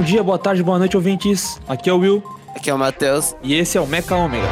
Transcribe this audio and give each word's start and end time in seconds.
Bom 0.00 0.04
dia, 0.04 0.22
boa 0.22 0.38
tarde, 0.38 0.62
boa 0.62 0.78
noite, 0.78 0.96
ouvintes. 0.96 1.60
Aqui 1.68 1.90
é 1.90 1.92
o 1.92 1.98
Will. 1.98 2.22
Aqui 2.56 2.70
é 2.70 2.74
o 2.74 2.78
Matheus. 2.78 3.36
E 3.42 3.52
esse 3.52 3.76
é 3.76 3.80
o 3.82 3.86
Mecha 3.86 4.16
Omega. 4.16 4.48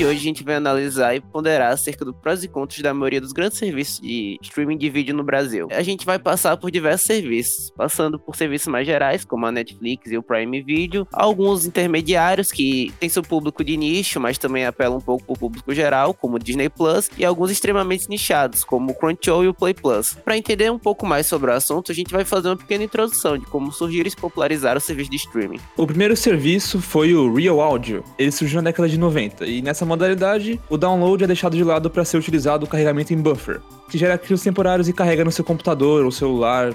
De 0.00 0.06
hoje 0.06 0.18
a 0.18 0.22
gente 0.22 0.42
vai 0.42 0.54
analisar 0.54 1.14
e 1.14 1.20
ponderar 1.20 1.72
acerca 1.72 2.06
dos 2.06 2.16
prós 2.16 2.42
e 2.42 2.48
contras 2.48 2.80
da 2.80 2.94
maioria 2.94 3.20
dos 3.20 3.32
grandes 3.32 3.58
serviços 3.58 4.00
de 4.00 4.38
streaming 4.40 4.78
de 4.78 4.88
vídeo 4.88 5.14
no 5.14 5.22
Brasil. 5.22 5.68
A 5.70 5.82
gente 5.82 6.06
vai 6.06 6.18
passar 6.18 6.56
por 6.56 6.70
diversos 6.70 7.06
serviços, 7.06 7.70
passando 7.76 8.18
por 8.18 8.34
serviços 8.34 8.68
mais 8.68 8.86
gerais, 8.86 9.26
como 9.26 9.44
a 9.44 9.52
Netflix 9.52 10.10
e 10.10 10.16
o 10.16 10.22
Prime 10.22 10.62
Video, 10.62 11.06
alguns 11.12 11.66
intermediários 11.66 12.50
que 12.50 12.90
têm 12.98 13.10
seu 13.10 13.22
público 13.22 13.62
de 13.62 13.76
nicho, 13.76 14.18
mas 14.18 14.38
também 14.38 14.64
apelam 14.64 14.96
um 14.96 15.02
pouco 15.02 15.22
para 15.26 15.34
o 15.34 15.38
público 15.38 15.74
geral, 15.74 16.14
como 16.14 16.36
o 16.36 16.38
Disney 16.38 16.70
Plus, 16.70 17.10
e 17.18 17.22
alguns 17.22 17.50
extremamente 17.50 18.08
nichados, 18.08 18.64
como 18.64 18.92
o 18.92 18.94
Crunchyroll 18.94 19.44
e 19.44 19.48
o 19.48 19.54
Play 19.54 19.74
Plus. 19.74 20.16
Para 20.24 20.34
entender 20.34 20.72
um 20.72 20.78
pouco 20.78 21.04
mais 21.04 21.26
sobre 21.26 21.50
o 21.50 21.54
assunto, 21.54 21.92
a 21.92 21.94
gente 21.94 22.10
vai 22.10 22.24
fazer 22.24 22.48
uma 22.48 22.56
pequena 22.56 22.84
introdução 22.84 23.36
de 23.36 23.44
como 23.44 23.70
surgiram 23.70 24.08
e 24.08 24.10
se 24.10 24.16
popularizaram 24.16 24.78
os 24.78 24.84
serviços 24.84 25.10
de 25.10 25.16
streaming. 25.16 25.60
O 25.76 25.86
primeiro 25.86 26.16
serviço 26.16 26.80
foi 26.80 27.14
o 27.14 27.34
Real 27.34 27.60
Audio. 27.60 28.02
Ele 28.18 28.32
surgiu 28.32 28.62
na 28.62 28.70
década 28.70 28.88
de 28.88 28.98
90 28.98 29.44
e 29.44 29.60
nessa 29.60 29.89
modalidade, 29.90 30.60
o 30.68 30.76
download 30.76 31.24
é 31.24 31.26
deixado 31.26 31.56
de 31.56 31.64
lado 31.64 31.90
para 31.90 32.04
ser 32.04 32.16
utilizado 32.16 32.64
o 32.64 32.68
carregamento 32.68 33.12
em 33.12 33.16
buffer, 33.16 33.60
que 33.90 33.98
gera 33.98 34.14
arquivos 34.14 34.42
temporários 34.42 34.88
e 34.88 34.92
carrega 34.92 35.24
no 35.24 35.32
seu 35.32 35.44
computador 35.44 36.04
ou 36.04 36.12
celular. 36.12 36.72